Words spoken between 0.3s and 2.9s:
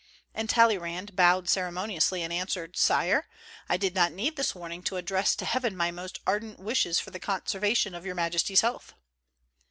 And Talleyrand bowed ceremoni ously and answered,